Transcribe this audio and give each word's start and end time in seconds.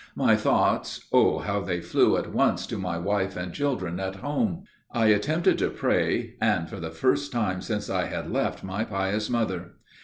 My 0.15 0.35
thoughts 0.35 1.05
oh, 1.13 1.37
how 1.37 1.59
they 1.61 1.79
flew 1.79 2.17
at 2.17 2.33
once 2.33 2.65
to 2.65 2.79
my 2.79 2.97
wife 2.97 3.37
and 3.37 3.53
children 3.53 3.99
at 3.99 4.15
home! 4.15 4.63
I 4.91 5.09
attempted 5.09 5.59
to 5.59 5.69
pray, 5.69 6.37
and 6.41 6.67
for 6.67 6.79
the 6.79 6.89
first 6.89 7.31
time 7.31 7.61
since 7.61 7.87
I 7.87 8.05
had 8.07 8.31
left 8.31 8.63
my 8.63 8.83
pious 8.83 9.29
mother. 9.29 9.73